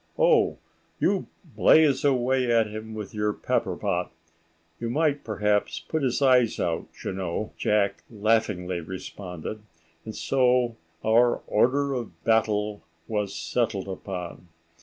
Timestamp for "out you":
6.59-7.13